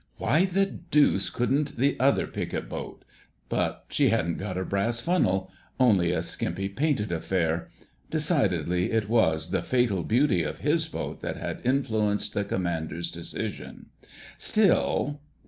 "Why 0.17 0.45
the 0.45 0.65
deuce 0.65 1.29
couldn't 1.29 1.77
the 1.77 1.95
other 1.99 2.25
Picket 2.25 2.67
boat...? 2.67 3.05
But 3.49 3.85
she 3.89 4.09
hadn't 4.09 4.39
got 4.39 4.57
a 4.57 4.65
brass 4.65 4.99
funnel—only 4.99 6.11
a 6.11 6.23
skimpy 6.23 6.69
painted 6.69 7.11
affair. 7.11 7.69
Decidedly 8.09 8.91
it 8.91 9.07
was 9.07 9.51
the 9.51 9.61
fatal 9.61 10.01
beauty 10.01 10.41
of 10.41 10.61
his 10.61 10.87
boat 10.87 11.19
that 11.21 11.37
had 11.37 11.61
influenced 11.63 12.33
the 12.33 12.43
Commander's 12.43 13.11
decision. 13.11 13.91
Still..." 14.39 15.21